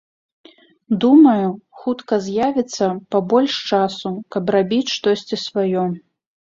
Думаю, 1.03 1.47
хутка 1.81 2.19
з'явіцца 2.29 2.85
пабольш 3.17 3.53
часу, 3.69 4.09
каб 4.39 4.43
рабіць 4.59 4.91
штосьці 4.99 5.35
сваё. 5.47 5.83